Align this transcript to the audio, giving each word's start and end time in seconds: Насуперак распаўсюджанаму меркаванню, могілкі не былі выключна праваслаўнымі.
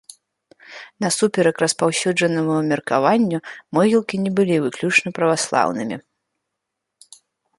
Насуперак 1.03 1.55
распаўсюджанаму 1.63 2.55
меркаванню, 2.71 3.39
могілкі 3.79 4.15
не 4.25 4.31
былі 4.41 4.55
выключна 4.65 5.09
праваслаўнымі. 5.21 5.95